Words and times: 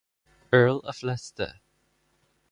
Earl 0.51 0.79
of 0.79 1.03
Leicester. 1.03 1.59